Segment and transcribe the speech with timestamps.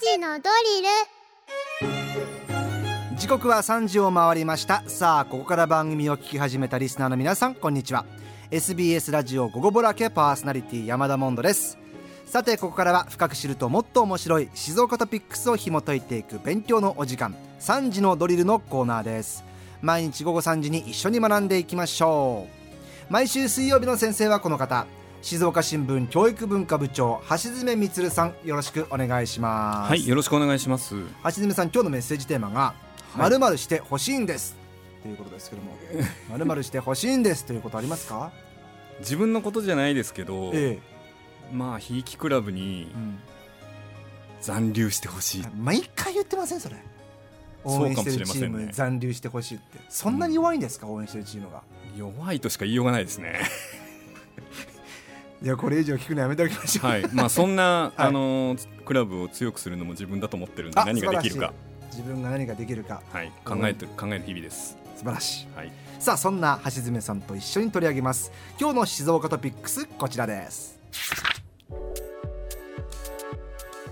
[0.00, 0.48] 時のド
[1.82, 1.88] リ
[3.10, 3.18] ル。
[3.18, 4.84] 時刻は3時を回りました。
[4.86, 8.06] さあここから番組を聞き始めたリスナーの皆さんこんにちは。
[8.52, 11.78] SBS ラジオ午後ぼらけパーソナリティ山田モンドです。
[12.26, 19.42] さてここからは深く知るともっと面白い静岡トピックスを紐解いていく勉強のお時間3時のドリルのコーナーです。
[19.82, 22.46] 毎日午後3時に一緒に学んでいきましょ
[23.10, 23.12] う。
[23.12, 24.86] 毎週水曜日の先生はこの方。
[25.20, 29.90] 静岡新聞教育文化部長橋爪充さんよろしくお願いします。
[29.90, 30.94] はいよろしくお願いします。
[31.24, 32.74] 橋爪さん今日のメッセージテーマが
[33.16, 34.56] まるまるしてほしいんです。
[35.02, 35.76] ということですけども。
[36.30, 37.44] まるまるしてほしいんです。
[37.44, 38.30] ということありますか？
[39.00, 40.78] 自分のことじゃないですけど、え
[41.52, 43.18] まあひいきクラブにえ、うん。
[44.40, 45.46] 残留してほしい。
[45.56, 46.76] 毎回言ってませんそれ。
[47.64, 49.78] そう応援してかもしるチームれませんねに残留してほしいって。
[49.88, 51.62] そんなに弱いんですか、応援してるチームが。
[51.96, 53.40] 弱いとしか言いようがないですね
[55.40, 56.86] いやこれ以上聞くのやめておきましょう。
[56.86, 57.08] はい。
[57.12, 58.08] まあそんな、はい。
[58.08, 61.52] あのクラブを強くするのも自分だと思ってるんであ何ができるか。
[61.90, 63.02] 自分が何ができるか。
[63.12, 63.32] はい。
[63.44, 64.76] 考えてる考える日々です。
[64.96, 65.56] 素晴らしい。
[65.56, 65.72] はい。
[66.00, 68.32] さあそんな橋爪さんと一緒に取り上げます。
[68.58, 70.80] 今日の静岡トピックスこちらです。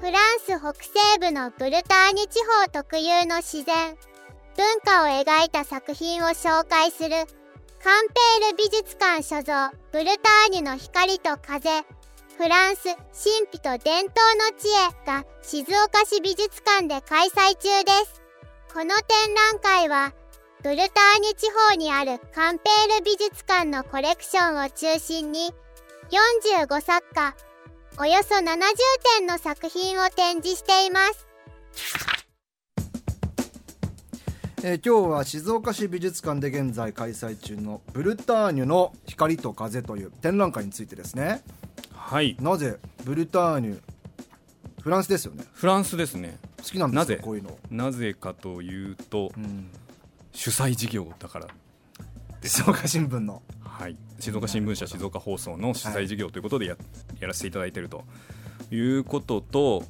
[0.00, 3.96] フランス北西部のブルターニュ地方特有の自然。
[4.56, 7.10] 文化を描いた作品を紹介する
[7.82, 11.82] カンペール美術館所蔵ブルターニュの光と風
[12.36, 18.22] フランス神秘と伝統の知恵が静岡市美術館で開催中です。
[18.72, 20.12] この展覧会は
[20.62, 25.54] ブルターニュ地方にあるカンペール美術館のコレクションを中心に
[26.10, 27.34] 45作家
[27.98, 28.56] およそ70
[29.16, 31.26] 点の作品を展示しています。
[34.68, 41.40] えー今日は静岡市美術館で現在開催中のブルターニュの光と風という展覧会についてですね。
[41.94, 42.36] はい。
[42.40, 43.80] なぜブルターニュ
[44.82, 45.44] フランスですよね？
[45.52, 46.36] フランスですね。
[46.58, 47.16] 好きなんですなぜ？
[47.18, 49.68] かこういうの、なぜかというとうん、
[50.32, 51.46] 主催事業だから
[52.42, 53.42] 静岡新聞の。
[53.62, 56.76] はい、静岡新聞社静岡放送の主催事業ということでや,、
[57.20, 58.02] やらせていただいていると
[58.72, 59.84] いうことと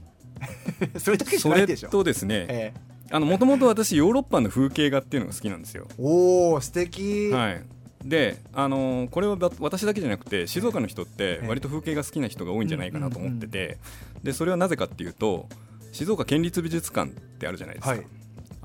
[1.00, 1.88] それだけじゃそれないでしょ。
[1.88, 2.74] とですねえ
[3.10, 5.86] あのもともと私ヨーロッパの風景画っていうのが好きなんですよ。
[5.98, 7.62] ーおお素敵、はい。
[8.04, 11.48] であのーこれはば私だけじゃなくて静岡の人ってええ。
[11.48, 13.78] 割と風景が好きな人が多いんじゃないかなと思ってて。
[14.22, 15.48] でそれはなぜかっていうと
[15.92, 18.06] 静岡県立美術館ってあるじゃないですか、はい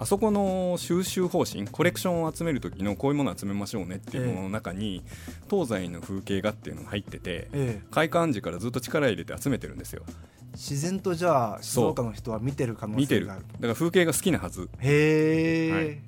[0.01, 5.03] あそこの収集方針コレクションを集める時のこういうものを集めましょうねっていうものの中に、
[5.47, 10.01] 東西の風景画っていうのが入っててえ開館時からずっと力入れて集めてるんですよ。
[10.07, 13.27] ー自然とじゃあ静岡の人は見てる可能見てる。
[13.27, 13.59] だ性がある。
[13.61, 14.69] から風景が好きなはず。
[14.79, 16.01] へえ、はい。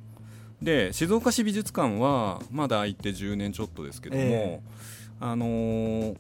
[0.59, 4.61] で静岡市美術館はまだ開いて10年ちょっとですけども、え
[5.19, 6.17] あのー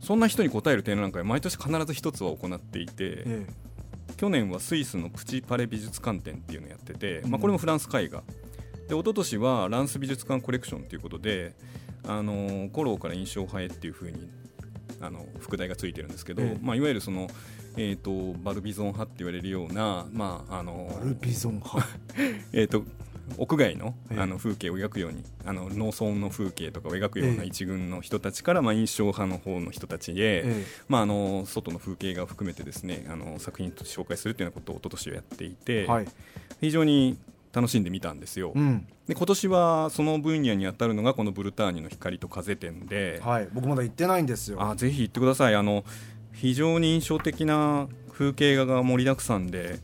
[0.00, 2.94] そんな人に応える展覧会毎年必ず一つは行っていて、
[3.26, 3.46] え
[4.20, 7.30] 去年はスイスのプチパレ美術館展っていうのをやってて、うん。
[7.30, 8.22] まあ、これもフランス絵画。
[8.86, 11.54] で一昨年はランス美術館コレクションということで、
[12.06, 14.28] あのー古老から印象派へっていうふうに
[15.00, 16.58] あの副題がついてるんですけど、ええ。
[16.60, 17.28] まあ、いわゆるその、
[17.78, 21.86] えー、とバルビゾン派って言われるような、まああのー、バルビゾン派？
[22.52, 22.84] えー、と
[23.38, 24.20] 屋外のええ。
[24.20, 27.48] あの風景を描くようにあの農村の風景とかを描くようなええ。
[27.48, 35.88] 一軍の人たちから、まあ、印象派の方の人たちで、えまあ、あの外の風景画を含めてですねあの作品と紹介するというようなことを一昨年はやっていて、
[36.60, 37.18] 非常に
[37.52, 38.52] 楽しんでみたんですよ。
[38.54, 38.86] うん。
[39.06, 43.48] で今年はその分野に当たるのがこのブルターニュの光と風展で、はい。
[43.52, 44.62] 僕まだ行ってないんですよ。
[44.62, 45.54] あぜひ行ってください。
[45.54, 45.84] あの
[46.32, 49.80] 非常に印象的な風景画が盛りだくさんで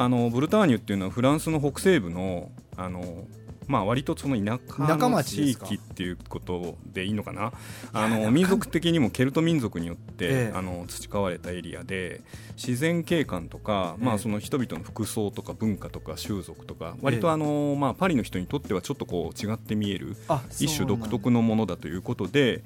[0.00, 3.26] あのブルターニュっていうのはフランスの北西部のあの
[3.66, 7.52] まあ割とその田舎の地域っていうことでいいのかな？
[7.92, 10.52] あの民族的にもケルト民族によって、ええ。
[10.56, 12.22] あの培われたエリアで
[12.56, 14.14] 自然景観とか、まえ。
[14.14, 17.00] えあ、その人々の服装とか文化とか習俗とかええ。
[17.02, 22.62] 割とあの、まあ、パリの人にとってはちょっとこう違って見えるあ一種独特のものだということで、で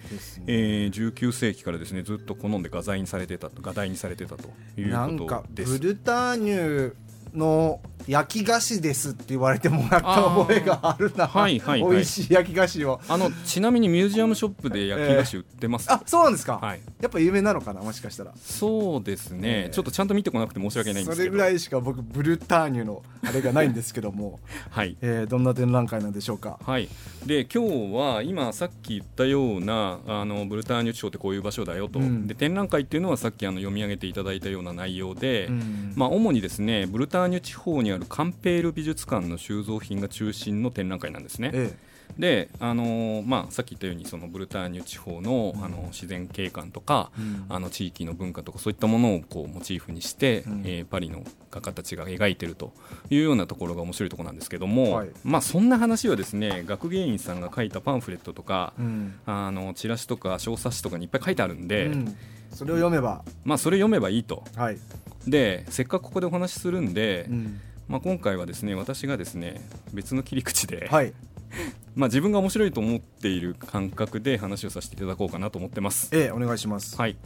[0.46, 4.44] えー、19世紀からですねずっと好んで画材にされてたと画題にされてたと
[4.78, 5.78] いうこなんかとです。
[5.78, 6.94] ブルターニュ
[7.34, 11.26] の焼き菓子ですって言われてもらった覚えがあるな。
[11.26, 11.92] はいはいはい。
[11.92, 13.00] 美味しい焼き菓子を。
[13.08, 17.80] あのちなみにミュージアムショップで焼き菓子売ってます、あそうなんですか、はい、やっぱ有名なのかな？
[17.80, 18.32] もしかしたら。
[18.36, 21.16] そうですね、ええちょっとちゃんと見てこなくて申し訳ないんですけど。
[21.16, 24.40] それぐらいしか僕ブルターニュのあれがないんですけども、
[24.70, 24.96] はい。
[25.00, 26.58] えーどんな展覧会なんでしょうか？
[26.64, 26.88] はい、
[27.24, 32.26] で今日は今さっき言ったようなあのブルターニュ地方ってこういう場所だよと、うん。
[32.26, 35.92] で展覧会っていうのはさっきあの読み上げていただいたような内容で、うん。
[35.96, 41.50] まあ、主にですねブルターニュ地方にあるカンペール美術館の収蔵品が中心の展覧会なんですね。
[41.54, 41.74] え
[42.18, 47.46] で、あのーまあ、さっき言ったようにそのブルターニュ地方の,、あの自然景観とか、うん。
[47.48, 50.62] あの地域の文化とかそういったものをこうモチーフにして、うん。
[50.64, 52.72] えーパリの画家たちが描いてると
[53.10, 55.08] いうようなところが面白いところなんですけども、はい。
[55.24, 59.14] まあ、そんな話はですね学芸員さんが書いたパンフレットとか、うん。
[59.26, 62.16] あのチラシとか小冊子とかにいっぱい書いてあるんで、うん。
[62.50, 63.24] それを読めば。
[63.44, 64.44] まあ、それ読めばいいと。
[64.54, 64.78] はい、
[65.26, 69.60] でせっかくここでお話しするんで、うんまあ、今回はですね私がですね
[69.92, 71.12] 別の切り口で、はい。
[71.94, 76.08] まあ、自分が面白いと思っている感覚で話をさせていただこうかなと思ってます。
[76.12, 76.96] ええお願いします。
[76.96, 77.16] はい。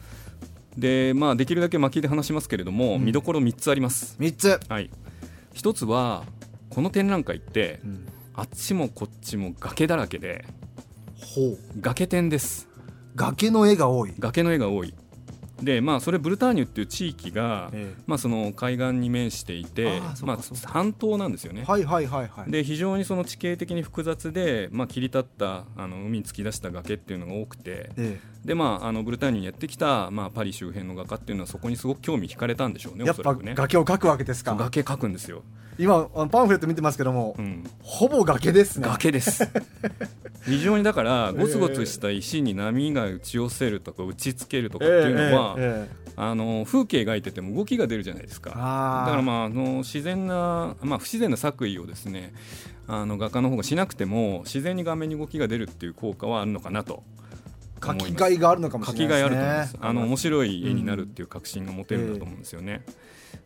[0.76, 4.90] でまあ、できるだけ巻きで話しますけれども、うん見どころ3つあります、三つ、はい、
[5.54, 6.24] 1つは
[6.70, 10.44] この展覧会ってうん、あっちもこっちも崖だらけで
[11.20, 11.58] ほう。
[11.80, 12.68] 崖展です。
[13.16, 14.94] 崖の絵が多い、崖の絵が多い
[15.62, 21.62] でまあそれブルターニュっていう地域が、えまあ、その海岸に面していてまあ半島なんですよね。
[21.62, 22.50] えはいはいはいはい。
[22.50, 33.54] で非常にその地形的に複雑で、まあ、切り立ったあの海に突き出した崖っていうのが多くてえで、まあ、あのブルターニュにやってきた、まあ、パリ周辺の画家っていうのはそこにすごく興味惹かれたんでしょうねえやっぱね。
[33.54, 34.54] 崖を描くわけですか。
[34.54, 35.42] 崖描くんですよ、
[35.78, 38.88] 今パンフレット見てますけども、うん、ほぼ崖ですね。
[38.88, 39.48] 崖です。
[40.44, 48.50] 非常にだからゴツゴツした石に波が打ち寄せるとか打ちつけるとかっていうのは、ええええあの風景描いてても動きが出るじゃないですか。
[48.50, 52.34] だからまああの自然な、まあ、不自然な作為をですね
[52.88, 57.04] あの画家の方がしなくても自然に画面に動きが出るっていう効果はあるのかなと
[57.84, 59.18] 書きがいがあるのかもし書れないですね。
[59.18, 59.76] きがいあると思います。
[59.80, 62.82] あの面白い絵になるっていう確信が持てるんだと思うんですよね、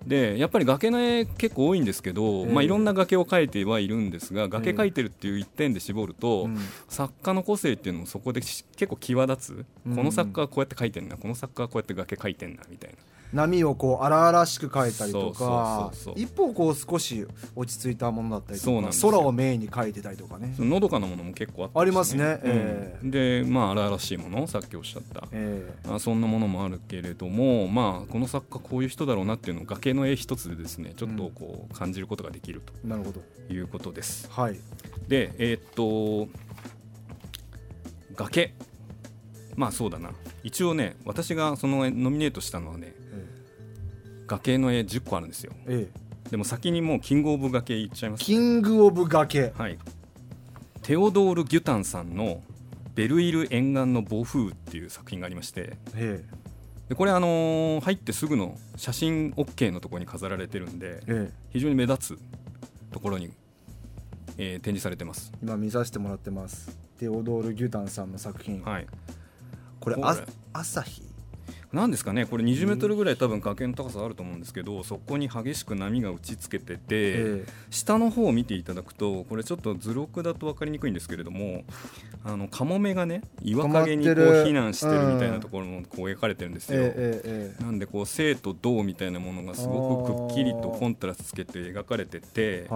[0.07, 6.59] でやっぱり崖の絵結構多いんですけど、ええまあ、いろんな崖を描いてはいるんですが崖描いてるっていう一点で絞ると、うん。
[6.89, 9.97] 作家の個性っていうのもそこでし結構際立つ、うん。
[9.97, 12.97] この作家はこうやって描いてんなこの作家はこうやって崖描いてんなみたいな
[13.33, 17.27] 波をこう荒々しく描いたりとか一方こう少し
[17.57, 20.53] 落ち着いたものだったりとか空をメインに描いてたりとかね。
[20.57, 22.25] そののどかなものも結構あったありますね。
[22.25, 22.39] うん。
[22.45, 25.27] えでまあ荒々しいものさっきおっしゃった。
[25.33, 33.21] えあそんなものもあるけれどもまあこの作家こういう人だろうなっていうのを崖の絵一つでですねちょっとこう感じることができるえなるほど。
[33.49, 34.29] ということです。
[34.31, 34.59] はい。
[35.09, 36.29] でえーっと
[38.15, 38.55] 崖。
[39.57, 40.11] まあそうだな。
[40.43, 43.02] 一応ね私がそのノミネートしたのはねえ
[44.37, 45.53] 崖の絵10個あるんですよ。
[45.67, 46.01] ええ。
[46.27, 49.53] えでも先にもうキングオブ崖いっちゃいますキング・オブ崖。
[49.57, 49.79] はい。
[50.83, 52.43] テオドール・ギュタンさんの
[52.95, 55.77] 「ベルイル沿岸の暴風」っていう作品がありまして。
[55.95, 56.25] え
[56.89, 61.31] でこれあのー入ってすぐの写真 OK のところに飾られてるんでえええ。
[61.51, 62.19] 非常に目立つ
[62.91, 63.31] ところに、
[64.39, 65.33] えー展示されてます。
[65.43, 66.77] 今見させてもらってます。
[66.99, 68.87] テオドール・ギュタンさんの作品、はい。
[69.81, 70.27] これあこれ。
[70.55, 71.03] 朝日？
[71.73, 81.65] なんですかねこれ20メートルぐらい多分崖の高さあると思うんですけどそこに激しく波が打ちつけてて、え下の方を見ていただくとこれちょっと図録だと分かりにくいんですけれども
[82.25, 86.93] あのカモメがね岩陰にこう避難してるみたいなところもこう描かれてるんですよ。
[87.65, 92.69] なんでこう生と動みたいなものがすごくくっきりとコントラストつけて描かれてて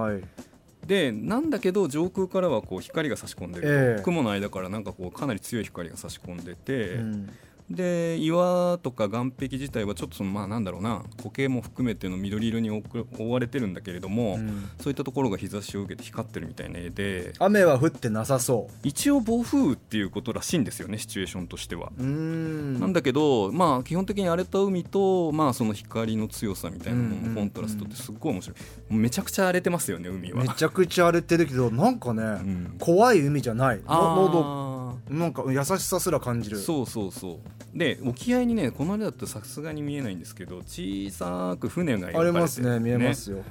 [0.87, 3.62] でなんだけど上空からはこう光が差し込んでる。
[3.62, 4.02] と、ええ。
[4.02, 7.31] 雲の間からなんかこうかなり強い光が差し込んでて、うん
[7.70, 14.70] で岩とか岸壁自体はちょっとそのまあなんだろうな苔も含めての緑色に覆われてるんだけれども、うん。
[14.80, 21.90] そういったところが日差しを受けて光ってるみたいな絵で雨は降ってなさそ一応暴風雨っていうことらしいんですよねシチュエーションとしては。
[21.98, 28.55] なんだけど、まあ、基本的に荒れた海と、まあ、その光の強さみたいなもののコントラストってすっごい面白
[28.91, 30.43] い、めちゃくちゃ荒れてますよね海は。
[30.43, 32.76] めちゃくちゃ荒れてるけどなんかね、うん。
[32.79, 33.81] 怖い海じゃない。
[33.86, 34.66] の喉あ
[35.08, 36.58] なんか優しさすら感じる。
[36.58, 37.41] ーそうそうそ
[37.75, 37.79] う。
[37.79, 42.81] で沖合にねこの間だとさすがに見えないんですけど小さく船が描かあれてるりますね。
[42.81, 43.43] 見えますよ、は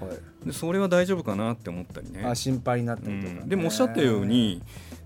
[0.44, 0.48] い。
[0.48, 2.26] でそれは大丈夫かなって思ったりね。
[2.26, 4.62] あ心配になったうりとかね、ん、でもおっしゃったように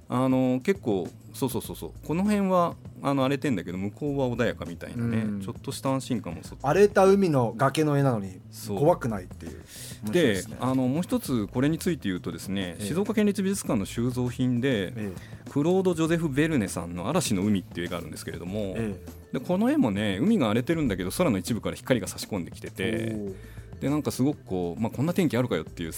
[0.10, 1.92] あの結構そうそうそうそう。
[2.06, 5.42] この辺はあの荒れてんだけど向こうは穏やかみたいなね、うん。
[5.42, 10.58] ちょっとした安心感もそ荒れた海の崖の絵なのに怖くないっていうで、すね。
[10.60, 12.86] あのもう一つこれについて言うとですね、ええ。
[12.86, 15.14] 静岡県立美術館の収蔵品で、え
[15.50, 18.96] クロード・ジョゼフ・ベルネさんの「嵐の海」っていう絵があるんですけれども、え
[19.34, 19.38] え。
[19.38, 25.92] でこの絵もね海が荒れてるんだけど空の一部から光が差し込んできてえておでなんかすごくこう、まあ、こんな天気あるかよっていう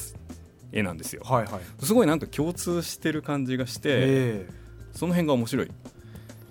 [0.72, 1.24] 絵なんですよ。
[1.26, 1.86] ーはいはい。
[1.86, 4.50] すごいなんか共通してる感じがして、え。
[4.94, 5.72] その辺が面白い。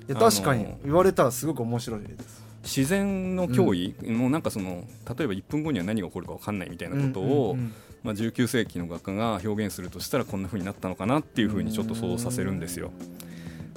[0.08, 0.66] えいや確かに。
[0.84, 2.44] 言われたらすごく面白いです。
[2.62, 4.84] 自然の脅威、もうなんかその
[5.16, 12.90] 例えば1分後には何が起こるか分かんないみたいなことを、うんうんうんまあ、19世紀の画家が表現するとしたらこんな風になったのかなっていう風にちょっと想像させるんですよ。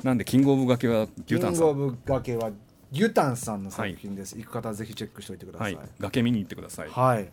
[0.04, 1.68] なんでキングオブ崖はギュタンさん。
[1.68, 2.52] キングオブ崖は
[2.92, 6.90] ギュタンさんの作品です、行く方はぜひチェックしておいてくださはいい、はい、崖見に行ってください。
[6.90, 7.30] はい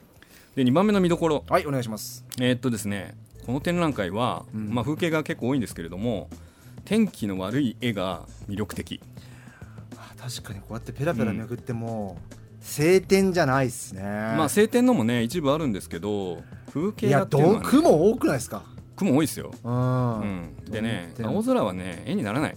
[0.56, 1.44] で2番目の見どころ。
[1.48, 2.24] お願いします。
[2.40, 3.14] えーっとですね
[3.46, 4.68] この展覧会は、うん。
[4.74, 6.28] まあ、風景が結構多いんですけれども
[6.84, 9.00] 天気の悪い絵が魅力的。
[9.96, 12.18] あ確かにこうやってペラペラめくっても、
[12.60, 14.02] 晴天じゃないっすね。
[14.02, 16.42] まあ晴天のもね一部あるんですけど
[16.72, 18.62] 風い景画やっていうのは、ね、ど雲多くないですか？
[18.96, 22.56] 雲多いですよ、うん、うん、でね青空はね絵にならない、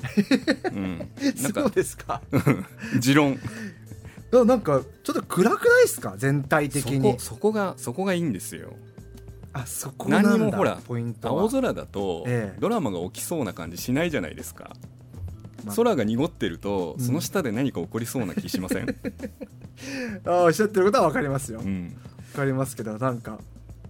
[0.72, 2.22] うん、なんそうかですか。
[2.98, 3.38] 持論
[4.38, 6.14] だなんかちょっと暗くないですか？
[6.16, 8.72] 全体的そにこそこがそこがいいんですよ。
[9.52, 10.30] あそこなんだ。
[10.30, 11.42] 何にもほらポイントは。
[11.42, 12.60] 青空だとええ。
[12.60, 14.72] ドラマが起きそうな感じしないじゃないですか、
[15.64, 15.76] まあ。
[15.76, 17.04] 空が濁ってるとうん。
[17.04, 18.88] その下で何か起こりそうな気しません、
[20.26, 21.58] あおっしゃってることは分かりますよ。
[21.58, 21.96] わ、うん、
[22.34, 23.38] かりますけどなんか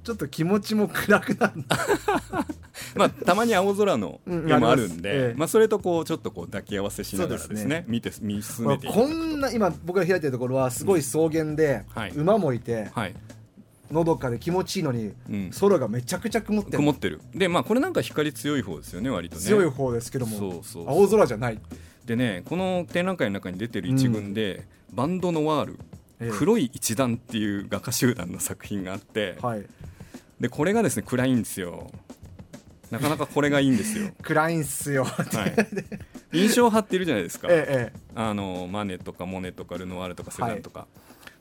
[0.05, 1.65] ちょっと気持ちも暗くなる。
[2.95, 4.99] まあたまに青空のうん絵もあるんあります。
[4.99, 5.35] えで、え。
[5.35, 7.85] まあ、それとこうちょっとこう抱き合わせしながらですねね。
[7.89, 12.11] 見て見進めていくこんな今僕が開いてるところはすごい草原で、はい。
[12.11, 13.15] 馬もいてはい、
[13.91, 16.77] のどかで気持ちいいのにうん、空がめちゃくちゃ曇ってる。
[16.79, 17.21] 曇ってる。
[17.35, 19.43] でまあこれなんか光強い方ですよね割とね。
[19.43, 21.59] 強い方ですけども青空じゃない、
[22.05, 25.79] でねこの展覧会の中に出てる一群で、バンドノワール
[26.21, 26.31] ええ。
[26.33, 29.65] 黒い一団っていう画家集団の作品があって、はい
[30.45, 31.91] でこれがですね暗いんですよ。
[32.91, 35.05] なかなかこれがいいんですよ、 暗いんすよ。
[35.05, 37.49] はい、印象派っているじゃないですか。
[37.51, 40.87] えええあのマネとかモネとかルノワールとかセダンとか、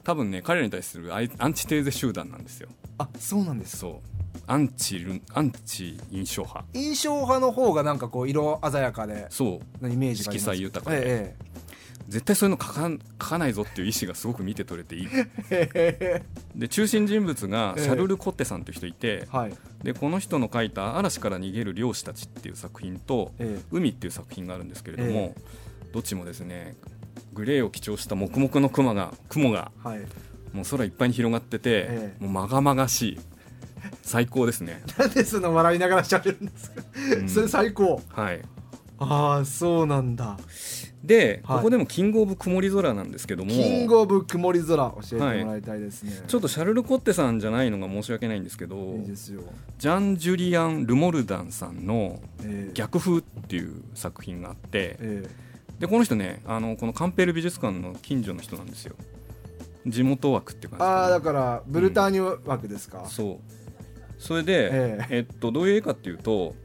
[0.06, 2.70] 多分ね彼らに対するアンチテーゼ集団なんですよ。
[2.72, 4.40] えあそうなんですそう。
[4.48, 6.66] アンチルアンチ印象派。
[6.72, 9.84] 印象派の方がなんかこう色鮮やかでそう。
[9.84, 11.02] なイメージ色彩豊かで。
[11.06, 11.36] え
[12.08, 15.08] 絶対そういうの書かん書かないぞっていう意思がすごく見て取れていい。
[15.50, 16.24] えええ
[16.56, 17.84] で中心人物がええ。
[17.84, 19.54] シャルル・コッテさんという人いて、はい。
[19.84, 25.42] でこの人の書いた「嵐から逃げる漁師たち」っていう作品とえ「海」っていう作品があるんですけれども、え
[25.94, 26.76] どっちもですね
[27.34, 30.00] グレーを基調した黙々の雲が雲がえはい。
[30.54, 32.24] もう空いっぱいに広がってて、ええ。
[32.24, 33.20] もうまがまがしい。
[34.02, 36.84] 最高ですね、 なんでそんな笑いながらしゃべるんですか、
[37.20, 37.30] うん。
[37.30, 38.02] それ最高。
[38.10, 38.42] はい、
[39.00, 40.38] ああそうなんだ
[41.04, 41.58] で、はい。
[41.58, 43.52] ここでもキングオブ曇り空なんですけども。
[43.52, 49.42] キングオブ曇り空教えてもらいたいですね、ちょっとシャルル・コッテさんじゃないのが申し訳ないんですけどいいですよ、
[49.78, 55.28] ジャン・ジュリアン・ルモルダンさんのええ「逆風」っていう作品があってえ
[55.80, 58.96] でこの人ねあのこのカンペール美術館の近所の人なんですよ。
[59.86, 63.38] 地元枠っていうえ感じああだからブルターニュ枠ですか、そう。
[64.18, 65.08] それで、え。
[65.10, 66.56] えっと、どういう絵かっていうと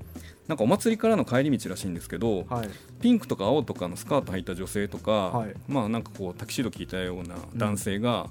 [0.48, 2.68] なんかお祭りからの帰り道らしいんですけど、はい。
[3.00, 5.54] ピンクとか青とかのスカート履いた女性とか、はい。
[5.68, 8.28] まあなんかこうタキシード着いたような男性が、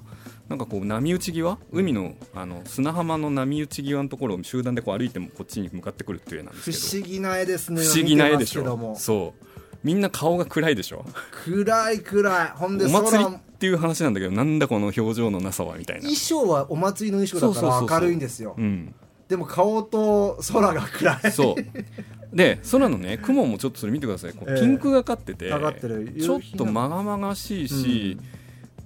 [0.48, 7.06] なんかこう波打ち際海のあの砂浜の波打ち際のところを集団でこう歩いてもこっちに向かってくるっていう絵なんです不けど。
[7.06, 8.96] 思議な絵ですね不思議な絵でしょ。
[8.96, 9.44] そう。
[9.84, 11.04] みんな顔が暗いでしょ。
[11.44, 12.48] 暗い暗い。
[12.48, 16.02] ほんでお祭り空っていう話なんだけどなんだこの表情のなさはみたいな。
[16.02, 18.56] 衣装はお祭りの衣装だから明るいんですよ。
[18.58, 18.92] うん
[19.28, 21.32] でも顔と空が暗い。
[21.32, 22.36] そう。
[22.36, 24.32] で空のね雲もちょっとそれ見てください。
[24.32, 24.60] こうええ。
[24.60, 26.14] ピンクがかってて、かかってる。
[26.20, 27.68] ちょっとまがまがしい。
[27.68, 28.18] し、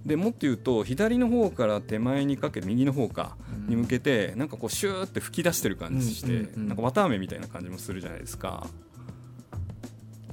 [0.05, 3.69] でもっと言うと左の方から手前にかけて右の方かうん。
[3.69, 8.67] に向けてなんかこうシューって吹き出してる感じして、なんか綿あめみたいな感じもするじゃないですか。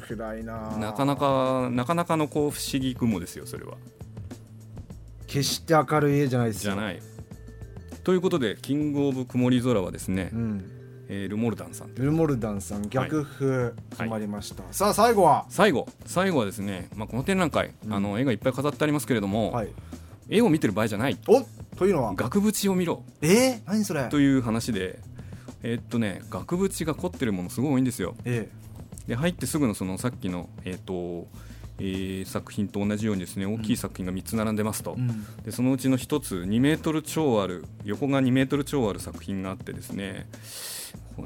[0.08, 3.78] 暗いななかなかなかなかのこう不思議雲ですよそれは。
[5.28, 6.74] 決して明るい絵じゃないですよ。
[6.74, 7.00] じゃない
[8.04, 10.72] ということでキングオブ曇り空はですね、うん。
[11.10, 15.46] えールモルダンさんルモルダンさん逆風決まりました、さあ最後は？
[15.50, 15.88] 最後。
[16.06, 17.94] 最後はですね、まあ、この展覧会、うん。
[17.94, 19.70] あの絵がいっぱい飾ってありますけれども、はい。
[20.30, 21.18] 絵を見てる場合じゃない。
[21.28, 21.42] お
[21.76, 22.14] というのは？
[22.16, 23.04] 額縁を見ろ。
[23.22, 24.08] えー、何それ？
[24.10, 25.00] という話で
[25.64, 28.16] えーっとね額縁が凝ってるものすごい多いんですよ。
[28.26, 28.50] え。
[29.08, 31.28] で入ってすぐのそのさっきの、えーっと
[31.80, 35.26] えー作品と同じようにですね大きい作品が3つ並んでますと、えうん。
[35.44, 40.28] でそのうちの1つ2メートル超ある横が2メートル超ある作品があってですね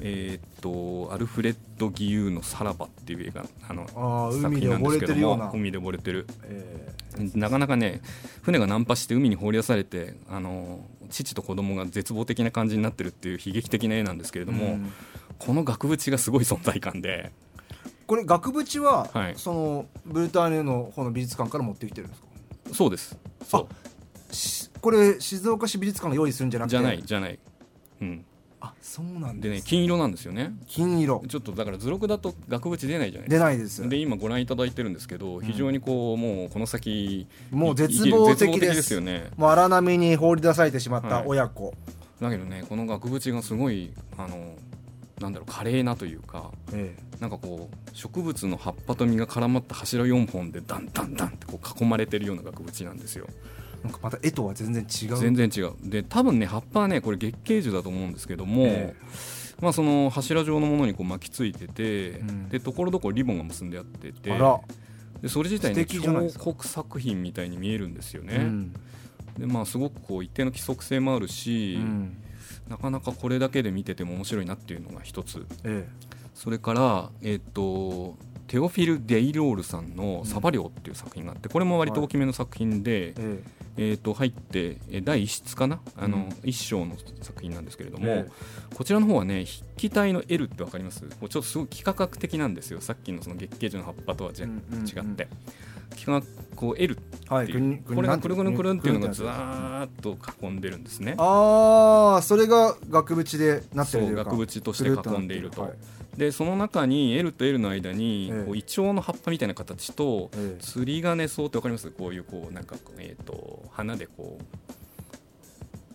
[0.02, 5.46] えーっとアルフレッド・ギユーの「さらば」っていう映画あの作品なんですけど海で溺れてるような。
[5.46, 6.28] も海で溺れてる。
[6.46, 6.94] え
[7.36, 8.02] なかなかね
[8.42, 14.92] 船がナンパして海に放り出されてあの父と子供が絶望的な感じになってるっていう悲劇的な絵なんですけれーども、うん。
[15.38, 17.32] この額縁がすごい存在感で
[18.06, 19.34] これ額縁は、はい。
[19.36, 22.28] そのブルターニュの方の美術館から持ってきてるんですか？
[22.74, 23.18] そうです。
[23.46, 23.68] そ
[24.32, 26.76] しこれ静岡市美術館が用意するんじゃなくて？
[26.76, 27.40] うじゃないじゃない、
[28.02, 28.26] うん、
[28.60, 29.62] あそうなんでね。
[29.64, 30.54] 金色なんですよね。
[30.68, 31.24] 金色。
[31.28, 33.82] ちょっとだから図録だと額縁出ないじゃないです出ないです。
[33.84, 39.30] かで今ご覧いただいてるんですけど非常にこうもうこの先もうい絶望的的ですよね。
[39.38, 41.24] もう荒波に放り出されてしまったはい。
[41.28, 41.74] 親子、
[42.20, 44.56] だけどねこの額縁がすごいあの
[45.20, 53.28] なんだろう華麗なというかえなんかこう植物の葉っぱと実が絡まった柱4本でダンダンダンってこう囲まれてるような額縁なんですよ。
[53.30, 55.18] えなんかまた絵とは全然違う。
[55.18, 55.74] 全然違う。
[55.84, 58.96] で多分ね葉っぱはねこれ月桂樹だと思うんですけども、え
[59.62, 62.50] まあ、その柱状のものにこう巻きついてて、うん。
[62.50, 64.32] でところどころリボンが結んであってて
[65.22, 68.36] でそれ自体素ね彫刻作品みたいに見えるんですよね。
[68.36, 68.74] うん。
[69.38, 72.18] でまあ、すごくこう一定の規則性もあるし、うん
[72.70, 75.46] なかなかこれだけで見てても面白いなっていうのが一つ。
[75.64, 75.88] え
[76.34, 78.18] それから、えっと
[78.48, 83.42] テオフィル・デイロールさんの「サバ漁」っていう作品があってこれも割と大きめの作品で、え
[83.78, 83.94] え。
[83.94, 85.80] っと入ってえ第一室かな？
[85.96, 86.50] あの、うん。
[86.50, 88.30] 一章の作品なんですけれども、え
[88.76, 91.02] こちらの方はね筆記体の L ってわかります？
[91.02, 92.82] こうちょっとすごい幾何学的なんですよ。
[92.82, 96.24] さっきのその月桂樹の葉っぱとはじゃうんうんうん。
[96.56, 101.16] こう L はいこれがくるくるくるんっていうのがずあーっと囲んでるんですね。
[101.18, 105.72] あーそれが額縁でなってるとそいううか額縁として囲んでいると、はい。
[106.18, 108.46] でその中に L と L の間にええ。
[108.46, 110.62] こうイチョウの葉っぱみたいな形とええ。
[110.62, 111.90] 釣り鐘草ってわかります？
[111.92, 114.44] こういうこうなんかえっ、と花でこう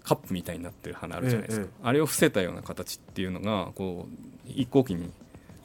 [0.03, 5.11] カップみたいになってる花あるじゃないですか、ええあれを伏せたような形っていうのがこう一向機に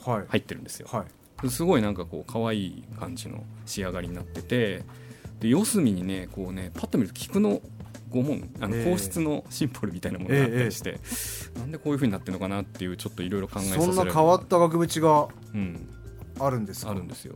[0.06, 0.26] はい。
[0.28, 1.06] 入ってるんですよ、は
[1.44, 1.50] い。
[1.50, 4.84] すごいなんかこう可愛い感じの仕上がりになってて
[5.44, 7.62] で四隅にねこうねパッと見ると菊の
[8.10, 8.92] 御紋あのええ。
[8.92, 11.00] 皇室のシンボルみたいなものがあったりして、
[11.58, 15.90] なんでこういう風になってるのかなっていうちょっといろいろ考えさせそんな変わった額縁がうん、
[16.40, 16.92] あるんですか？
[16.92, 17.36] あるんですよ。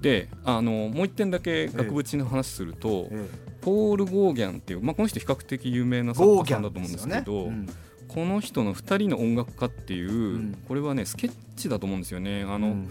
[0.00, 3.28] であのもう一点だけ額縁の話すると、え
[3.60, 10.58] ポール・ゴーギャンっていう、まあ、この人比較的有名なえ作ゴーギャン家さんだと思うんですけどこの人の2人の音楽家っていう、ん。
[10.68, 12.42] これはねスケッチだと思うんですよね。
[12.42, 12.88] あの、うん。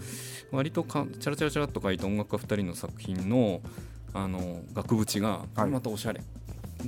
[0.52, 3.60] 割とかチャラチャラチャラっと書いた音楽家2人の作品の
[4.14, 6.22] あの額縁がこれまたおしゃれ、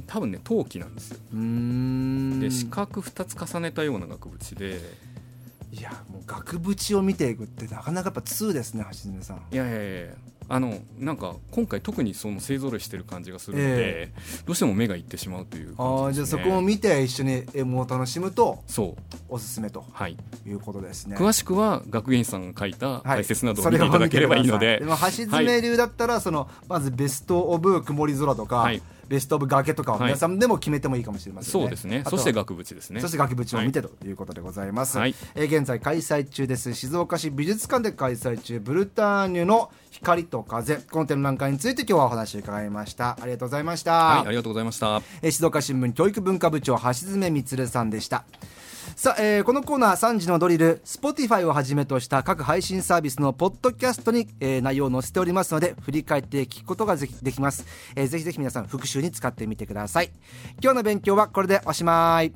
[0.07, 1.19] 多分ね陶器なんですよ。
[1.31, 4.81] で四角2つ重ねたような額縁で。
[5.73, 9.43] いやもう額縁を見ていくってなかなかやっぱ2ですね橋爪さん。
[9.53, 10.15] いやいやいや
[10.49, 14.13] あのなんか今回特にその勢ぞろいしてる感じがするので、え
[14.45, 19.17] どうしても目がいってしまうというああ感じです、ね、じゃあそこを見て一緒に M を楽しむとそう。
[19.29, 20.17] おすすめとはい。
[20.47, 21.17] いうことですね。
[21.17, 23.03] 詳しくは学芸員さんが書いたはい。
[23.05, 25.17] 解説などを見ていただければいいので、それを見てください。
[25.17, 32.05] でも橋爪流だったらそのまずベストオブ曇り空とか、はいベストオブ崖とかをはい皆さんでも決めてもいいかもしれませんね、そうですね。
[32.09, 33.01] そして額縁ですね。
[33.01, 35.15] そして崖縁を見てということでございます、はい。
[35.35, 36.75] えー現在開催中です。
[36.75, 38.61] 静岡市美術館で開催中。
[38.61, 43.19] ブルターニュの光と風この展覧会について今日はお話を伺いました。
[43.21, 45.03] ありがとうございました、はいありがとうございました。
[45.23, 48.25] えー静岡新聞教育文化部長橋爪充さんでした
[48.95, 60.11] さあ、えーこのコーナー3時のドリル Spotify をはじめとした各配信サービスのポッドキャストに、えー内容を載せておりますので振り返って聞くことができます、えーぜひぜひ皆さん復習に使ってみてください。
[60.63, 62.33] 今日の勉強はこれでおしまい。